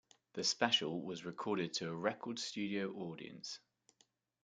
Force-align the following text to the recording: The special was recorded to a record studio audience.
The 0.33 0.43
special 0.43 0.99
was 1.03 1.25
recorded 1.25 1.73
to 1.73 1.87
a 1.87 1.93
record 1.95 2.39
studio 2.39 2.91
audience. 2.91 3.59